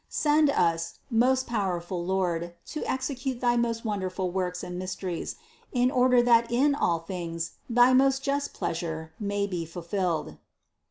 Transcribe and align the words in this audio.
Send 0.09 0.49
us, 0.49 0.97
most 1.11 1.45
powerful 1.45 2.03
Lord, 2.03 2.55
to 2.73 2.83
execute 2.89 3.39
thy 3.39 3.55
most 3.55 3.85
wonderful 3.85 4.31
works 4.31 4.63
and 4.63 4.79
mysteries, 4.79 5.35
in 5.71 5.91
order 5.91 6.23
that 6.23 6.51
in 6.51 6.73
all 6.73 6.97
things 6.97 7.51
thy 7.69 7.93
most 7.93 8.23
just 8.23 8.51
pleasure 8.51 9.13
may 9.19 9.45
be 9.45 9.63
fulfilled." 9.63 10.39